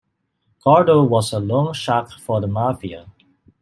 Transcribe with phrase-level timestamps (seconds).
[0.63, 3.05] Grado was a loan shark for the mafia.